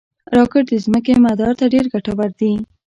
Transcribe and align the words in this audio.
راکټ 0.37 0.63
د 0.69 0.73
ځمکې 0.85 1.13
مدار 1.25 1.53
ته 1.59 1.65
ډېر 1.73 1.85
ګټور 1.93 2.29
دي 2.39 2.51